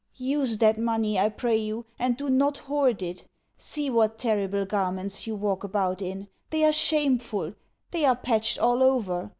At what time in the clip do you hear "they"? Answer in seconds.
6.49-6.63, 7.91-8.05